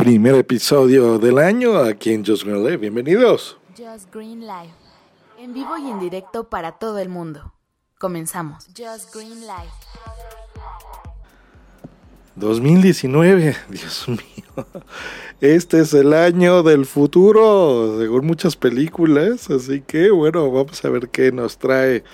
[0.00, 2.78] primer episodio del año aquí en Just Green Live.
[2.78, 3.58] Bienvenidos.
[3.76, 4.72] Just Green Live.
[5.38, 7.52] En vivo y en directo para todo el mundo.
[7.98, 8.66] Comenzamos.
[8.68, 9.70] Just Green Live.
[12.36, 14.66] 2019, Dios mío.
[15.42, 19.50] Este es el año del futuro, según muchas películas.
[19.50, 22.04] Así que, bueno, vamos a ver qué nos trae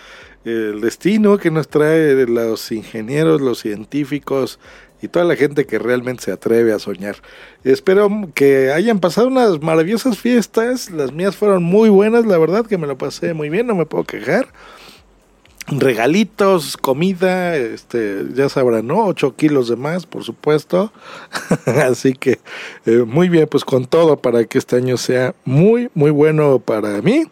[0.44, 4.58] el destino, qué nos trae los ingenieros, los científicos
[5.02, 7.16] y toda la gente que realmente se atreve a soñar.
[7.64, 10.91] Espero que hayan pasado unas maravillosas fiestas.
[10.91, 13.86] Las mías fueron muy buenas, la verdad que me lo pasé muy bien, no me
[13.86, 14.48] puedo quejar
[15.69, 19.05] regalitos, comida, este, ya sabrán, ¿no?
[19.06, 20.92] 8 kilos de más, por supuesto.
[21.66, 22.38] Así que
[22.86, 27.02] eh, muy bien, pues con todo para que este año sea muy, muy bueno para
[27.02, 27.24] mí,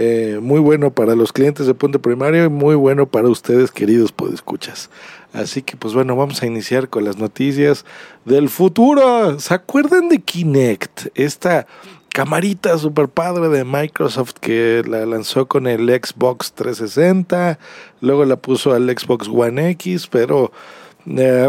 [0.00, 4.12] eh, muy bueno para los clientes de Punto Primario y muy bueno para ustedes, queridos
[4.12, 4.90] podescuchas.
[5.32, 7.84] Así que, pues bueno, vamos a iniciar con las noticias
[8.24, 9.40] del futuro.
[9.40, 11.08] ¿Se acuerdan de Kinect?
[11.16, 11.66] Esta
[12.10, 17.58] camarita super padre de Microsoft que la lanzó con el Xbox 360,
[18.00, 20.52] luego la puso al Xbox One X, pero
[21.06, 21.48] eh,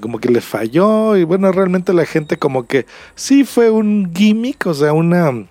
[0.00, 4.66] como que le falló y bueno, realmente la gente como que sí fue un gimmick,
[4.66, 5.46] o sea, una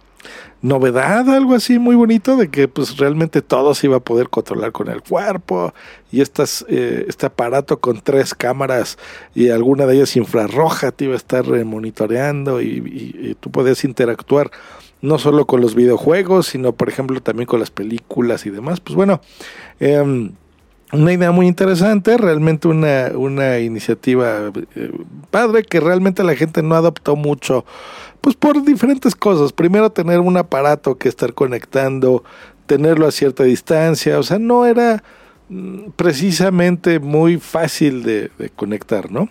[0.62, 4.72] novedad, algo así muy bonito, de que pues realmente todo se iba a poder controlar
[4.72, 5.74] con el cuerpo
[6.12, 8.98] y estas, eh, este aparato con tres cámaras
[9.34, 14.52] y alguna de ellas infrarroja te iba a estar monitoreando y, tú podías interactuar
[15.02, 18.80] no solo con los videojuegos, sino por ejemplo también con las películas y demás.
[18.80, 19.22] Pues bueno,
[19.80, 20.34] em,
[20.92, 24.92] una idea muy interesante, realmente una, una iniciativa eh,
[25.30, 27.66] padre que realmente la gente no adoptó mucho
[28.22, 29.52] pues por diferentes cosas.
[29.52, 32.24] Primero tener un aparato que estar conectando,
[32.68, 35.04] tenerlo a cierta distancia, o sea, no era
[35.50, 39.30] mm, precisamente muy fácil de, conectar, ¿no?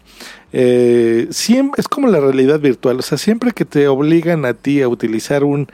[0.53, 4.83] Eh, siempre, es como la realidad virtual, o sea, siempre que te obligan a ti
[4.83, 5.69] a utilizar un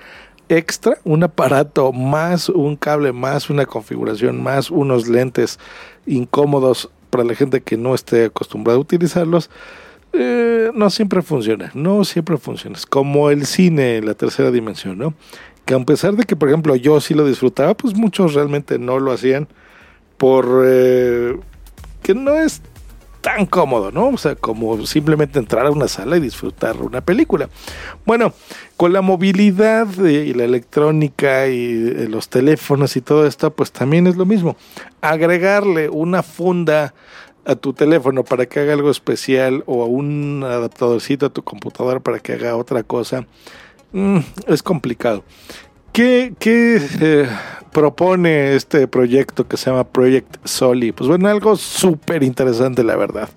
[0.49, 5.59] extra, un aparato más, un cable más, una configuración más, unos lentes
[6.07, 9.51] incómodos para la gente que no esté acostumbrada a utilizarlos,
[10.13, 12.77] eh, no siempre funciona, no siempre funciona.
[12.77, 15.15] Es como el cine, la tercera dimensión, ¿no?
[15.65, 18.99] Que a pesar de que, por ejemplo, yo sí lo disfrutaba, pues muchos realmente no
[18.99, 19.49] lo hacían
[20.17, 21.39] por eh,
[22.03, 22.63] que no es
[23.27, 24.11] tan cómodo, ¿no?
[24.11, 27.49] O sea, como simplemente entrar a una sala y disfrutar una película.
[28.05, 28.33] Bueno,
[28.77, 34.07] con la movilidad y la electrónica y eh, los teléfonos y todo esto, pues también
[34.07, 34.57] es lo mismo.
[35.01, 36.95] Agregarle una funda
[37.45, 41.99] a tu teléfono para que haga algo especial o a un adaptadorcito a tu computadora
[41.99, 43.27] para que haga otra cosa,
[43.91, 45.25] mm, es complicado.
[45.93, 47.29] ¿Qué, qué eh,
[47.77, 50.93] propone este proyecto que se llama Project Soli?
[50.93, 53.29] Pues bueno, algo súper interesante, la verdad.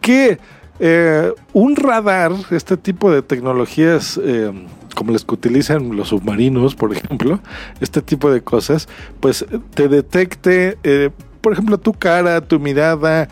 [0.00, 0.38] Que
[0.78, 4.52] eh, un radar, este tipo de tecnologías eh,
[4.94, 7.40] como las que utilizan los submarinos, por ejemplo,
[7.80, 8.88] este tipo de cosas,
[9.18, 9.44] pues
[9.74, 10.78] te detecte
[11.40, 13.28] por ejemplo, tu cara, tu mirada,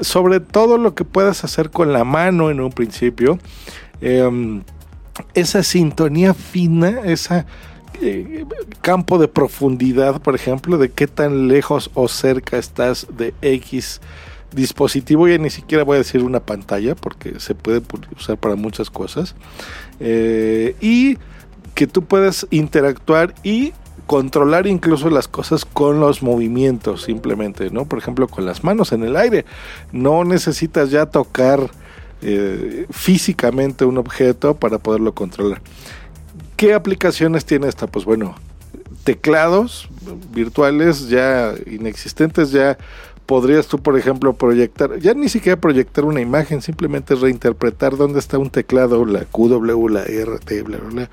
[0.00, 3.38] sobre todo lo que puedas hacer con la mano en un principio,
[4.00, 4.62] em,
[5.34, 7.46] esa sintonía fina, ese
[8.00, 8.44] eh,
[8.80, 14.00] campo de profundidad, por ejemplo, de qué tan lejos o cerca estás de X
[14.52, 17.82] dispositivo, ya ni siquiera voy a decir una pantalla, porque se puede
[18.16, 19.34] usar para muchas cosas,
[20.00, 21.18] eh, y
[21.74, 23.72] que tú puedas interactuar y
[24.06, 27.86] controlar incluso las cosas con los movimientos simplemente, ¿no?
[27.86, 29.44] Por ejemplo, con las manos en el aire.
[29.92, 31.70] No necesitas ya tocar
[32.22, 35.60] eh, físicamente un objeto para poderlo controlar.
[36.56, 37.86] ¿Qué aplicaciones tiene esta?
[37.86, 38.34] Pues bueno,
[39.04, 39.88] teclados
[40.32, 42.78] virtuales ya inexistentes, ya
[43.26, 48.38] podrías tú, por ejemplo, proyectar, ya ni siquiera proyectar una imagen, simplemente reinterpretar dónde está
[48.38, 51.10] un teclado, la QW, la RT, bla, bla, bla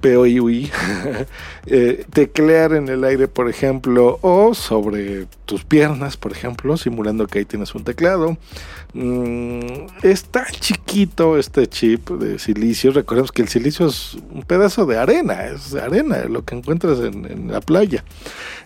[0.00, 0.70] POI,
[1.66, 7.40] eh, teclear en el aire, por ejemplo, o sobre tus piernas, por ejemplo, simulando que
[7.40, 8.36] ahí tienes un teclado.
[8.94, 12.90] Mm, está chiquito este chip de silicio.
[12.92, 17.52] Recordemos que el silicio es un pedazo de arena, es arena, lo que encuentras en,
[17.52, 18.04] la playa,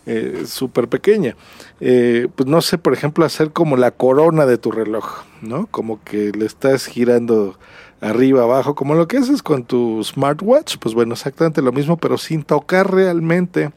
[0.07, 1.37] eh, súper pequeña.
[1.81, 5.67] Eh, pues no sé, por ejemplo, hacer como la corona de tu reloj, ¿no?
[5.67, 7.59] Como que le estás girando
[8.03, 12.19] arriba, abajo, como lo que haces con tu smartwatch, pues bueno, exactamente lo mismo, pero
[12.19, 13.71] sin tocar realmente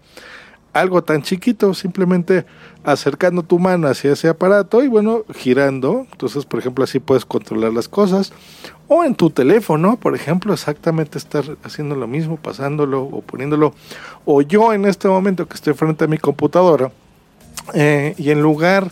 [0.74, 2.45] algo tan chiquito, simplemente
[2.83, 6.06] acercando tu mano hacia ese aparato y bueno, girando.
[6.12, 8.33] Entonces, por ejemplo, así puedes controlar las cosas.
[8.89, 13.74] O en tu teléfono, por ejemplo, exactamente estar haciendo lo mismo, pasándolo o poniéndolo.
[14.25, 16.92] O yo en este momento que estoy frente a mi computadora
[17.74, 18.92] eh, y en lugar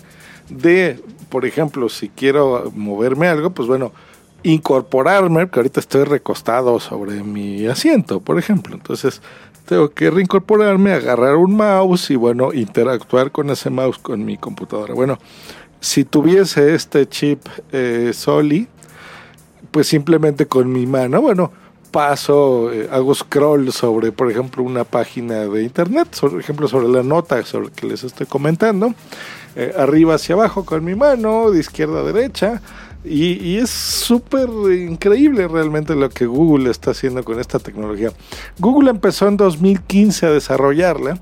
[0.49, 3.91] de, por ejemplo, si quiero moverme algo, pues bueno,
[4.43, 8.75] incorporarme, porque ahorita estoy recostado sobre mi asiento, por ejemplo.
[8.75, 9.21] Entonces,
[9.65, 14.93] tengo que reincorporarme, agarrar un mouse y bueno, interactuar con ese mouse con mi computadora.
[14.93, 15.17] Bueno,
[15.79, 17.41] si tuviese este chip
[17.71, 18.67] eh, Soli,
[19.71, 21.51] pues simplemente con mi mano, bueno,
[21.91, 27.03] paso, eh, hago scroll sobre, por ejemplo, una página de internet, por ejemplo, sobre la
[27.03, 28.93] nota sobre que les estoy comentando,
[29.55, 32.61] eh, arriba hacia abajo con mi mano, de izquierda a derecha,
[33.05, 38.11] y, es súper increíble realmente lo que Google está haciendo con esta tecnología.
[38.59, 41.19] Google empezó en 2015 a desarrollarla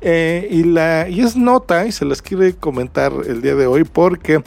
[0.00, 3.84] eh, y, la, y es nota, y se las quiere comentar el día de hoy,
[3.84, 4.42] porque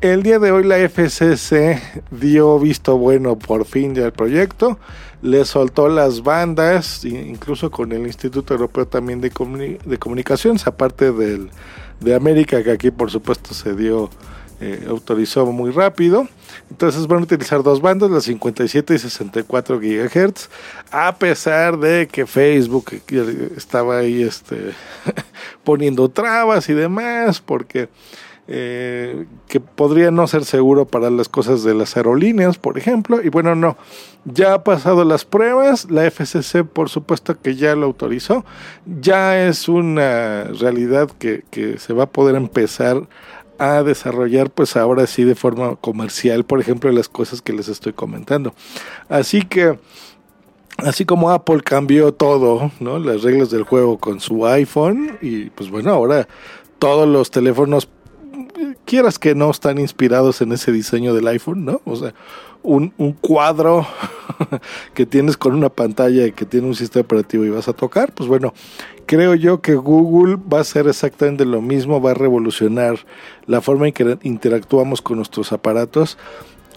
[0.00, 1.80] el día de hoy la FCC
[2.10, 4.78] dio visto bueno por fin ya al proyecto,
[5.20, 9.30] le soltó las bandas, incluso con el Instituto Europeo también de,
[9.84, 11.50] de Comunicaciones, aparte del,
[12.00, 14.10] de América, que aquí por supuesto se dio
[14.64, 16.28] eh, autorizó muy rápido.
[16.70, 20.48] Entonces van a utilizar dos bandas, las 57 y 64 GHz,
[20.92, 22.92] a pesar de que Facebook
[23.56, 24.72] estaba ahí este,
[25.64, 27.88] poniendo trabas y demás, porque
[28.46, 33.20] eh, que podría no ser seguro para las cosas de las aerolíneas, por ejemplo.
[33.20, 33.76] Y bueno, no,
[34.24, 38.44] ya ha pasado las pruebas, la FCC por supuesto que ya lo autorizó,
[39.00, 43.08] ya es una realidad que, que se va a poder empezar
[43.62, 47.92] a desarrollar pues ahora sí de forma comercial, por ejemplo, las cosas que les estoy
[47.92, 48.54] comentando.
[49.08, 49.78] Así que
[50.78, 52.98] así como Apple cambió todo, ¿no?
[52.98, 56.26] Las reglas del juego con su iPhone y pues bueno, ahora
[56.78, 57.88] todos los teléfonos
[58.84, 61.80] quieras que no están inspirados en ese diseño del iPhone, ¿no?
[61.84, 62.14] O sea,
[62.62, 63.86] un, cuadro
[64.94, 68.28] que tienes con una pantalla que tiene un sistema operativo y vas a tocar, pues
[68.28, 68.54] bueno,
[69.12, 72.96] creo yo que Google va a hacer exactamente lo mismo, va a revolucionar
[73.44, 76.16] la forma en que interactuamos con nuestros aparatos.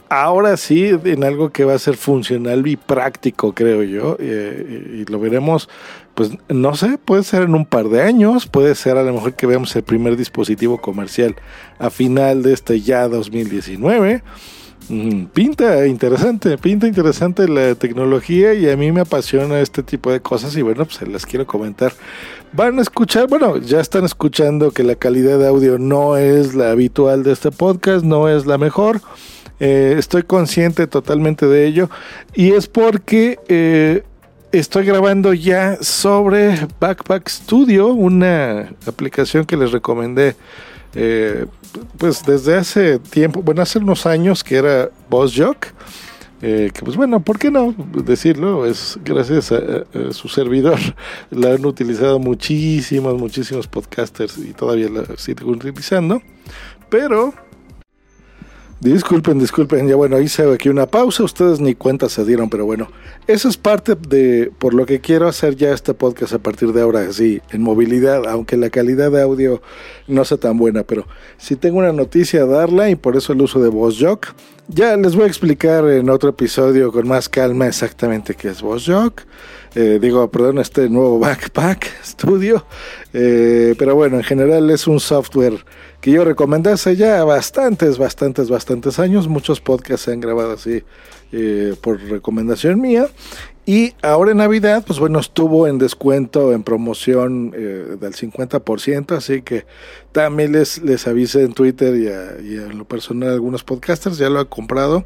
[0.09, 5.09] Ahora sí, en algo que va a ser funcional y práctico, creo yo, eh, y
[5.09, 5.69] lo veremos,
[6.13, 9.35] pues no sé, puede ser en un par de años, puede ser a lo mejor
[9.35, 11.37] que veamos el primer dispositivo comercial
[11.79, 14.64] a final de este ya 2019 Mm,
[15.33, 20.55] pinta interesante, pinta interesante la tecnología y a mí me apasiona este tipo de cosas
[20.55, 21.93] y bueno, pues se las quiero comentar.
[22.53, 26.71] Van a escuchar, bueno, ya están escuchando que la calidad de audio no es la
[26.71, 29.01] habitual de este podcast, no es la mejor.
[29.59, 31.89] Eh, estoy consciente totalmente de ello
[32.33, 34.03] y es porque eh,
[34.51, 40.35] estoy grabando ya sobre Backpack Studio, una aplicación que les recomendé
[40.95, 41.45] eh,
[41.97, 45.67] pues desde hace tiempo, bueno, hace unos años que era Boss Jock,
[46.41, 48.65] eh, que pues bueno, ¿por qué no decirlo?
[48.65, 50.79] Es gracias a, su servidor,
[51.31, 56.21] la han utilizado muchísimos, muchísimos podcasters y todavía la siguen utilizando,
[56.89, 57.33] pero
[58.85, 62.87] Disculpen, disculpen, ya bueno, hice aquí una pausa, ustedes ni cuenta se dieron, pero bueno,
[63.25, 66.83] eso es parte de por lo que quiero hacer ya este podcast a partir de
[66.83, 69.63] ahora, sí, en movilidad, aunque la calidad de audio
[70.07, 71.07] no sea tan buena, pero
[71.39, 74.27] si tengo una noticia a darla y por eso el uso de VozJock.
[74.67, 79.21] Ya les voy a explicar en otro episodio con más calma exactamente qué es VozJock.
[79.75, 82.65] Eh, digo, perdón, este nuevo Backpack Studio.
[83.13, 85.63] Eh, pero bueno, en general es un software
[86.01, 89.27] que yo recomendé hace ya bastantes, bastantes, bastantes años.
[89.27, 90.83] Muchos podcasts se han grabado así
[91.31, 93.07] eh, por recomendación mía.
[93.67, 99.41] Y ahora en Navidad, pues bueno, estuvo en descuento, en promoción eh, del 50%, así
[99.41, 99.65] que
[100.11, 104.39] también les, les avisé en Twitter y, a, en lo personal algunos podcasters, ya lo
[104.39, 105.03] han comprado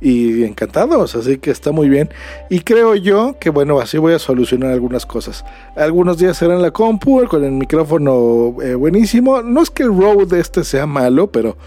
[0.00, 2.08] y encantados, así que está muy bien.
[2.48, 5.44] Y creo yo que bueno, así voy a solucionar algunas cosas.
[5.76, 9.42] Algunos días serán la compu con el micrófono eh, buenísimo.
[9.42, 11.58] No es que el Rode este sea malo, pero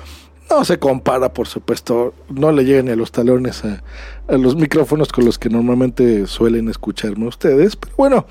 [0.51, 3.81] no se compara, por supuesto, no le llegan ni a los talones a,
[4.27, 8.25] los micrófonos con los que normalmente suelen escucharme ustedes, pero bueno,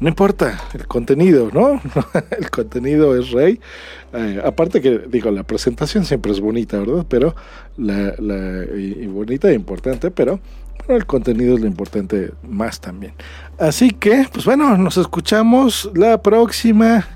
[0.00, 1.80] no importa, el contenido, ¿no?
[2.38, 3.60] el contenido es rey.
[4.12, 7.06] Eh, aparte que, digo, la presentación siempre es bonita, ¿verdad?
[7.08, 7.34] Pero,
[7.76, 8.14] la,
[8.76, 10.40] y, bonita e importante, pero
[10.88, 13.14] el contenido es lo importante más también.
[13.58, 17.06] Así que, pues bueno, nos escuchamos la próxima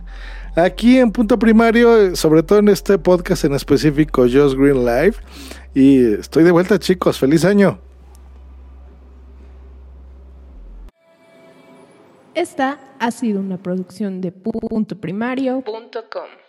[0.55, 5.15] aquí en punto primario, sobre todo en este podcast en específico, Just Green Live.
[5.75, 7.19] Y estoy de vuelta, chicos.
[7.19, 7.79] ¡Feliz año!
[12.35, 16.48] Esta ha sido una producción de puntoprimario.com.